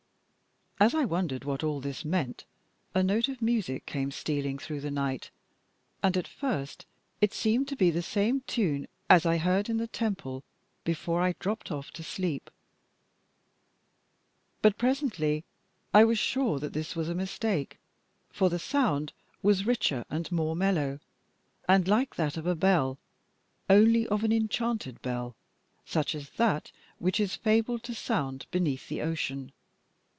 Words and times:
As 0.79 0.95
I 0.95 1.05
wondered 1.05 1.43
what 1.45 1.63
all 1.63 1.79
this 1.79 2.03
meant, 2.03 2.43
a 2.95 3.03
note 3.03 3.27
of 3.29 3.39
music 3.39 3.85
came 3.85 4.09
stealing 4.09 4.57
through 4.57 4.81
the 4.81 4.89
night, 4.89 5.29
and 6.01 6.17
at 6.17 6.27
first 6.27 6.87
it 7.19 7.35
seemed 7.35 7.67
to 7.67 7.75
be 7.75 7.91
the 7.91 8.01
same 8.01 8.41
tune 8.47 8.87
as 9.07 9.23
I 9.23 9.37
heard 9.37 9.69
in 9.69 9.77
the 9.77 9.85
temple 9.85 10.43
before 10.83 11.21
I 11.21 11.33
dropped 11.37 11.69
off 11.71 11.91
to 11.91 12.03
sleep; 12.03 12.49
but 14.63 14.79
presently 14.79 15.43
I 15.93 16.03
was 16.03 16.17
sure 16.17 16.57
that 16.57 16.73
this 16.73 16.95
was 16.95 17.09
a 17.09 17.13
mistake, 17.13 17.77
for 18.31 18.49
the 18.49 18.57
sound 18.57 19.13
was 19.43 19.67
richer 19.67 20.03
and 20.09 20.31
more 20.31 20.55
mellow, 20.55 20.99
and 21.69 21.87
like 21.87 22.15
that 22.15 22.37
of 22.37 22.47
a 22.47 22.55
bell, 22.55 22.97
only 23.69 24.07
of 24.07 24.23
an 24.23 24.33
enchanted 24.33 24.99
bell, 25.03 25.35
such 25.85 26.15
as 26.15 26.31
that 26.37 26.71
which 26.97 27.19
is 27.19 27.35
fabled 27.35 27.83
to 27.83 27.93
sound 27.93 28.47
beneath 28.49 28.89
the 28.89 29.03
ocean. 29.03 29.51